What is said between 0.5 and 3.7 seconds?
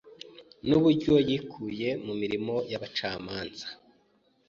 Nuburyo, yikuye mu mirimo y'abacamanza.